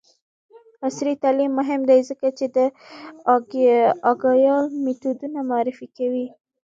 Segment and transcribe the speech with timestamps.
[0.85, 2.57] عصري تعلیم مهم دی ځکه چې د
[4.11, 6.27] اګایل میتودونه معرفي کوي.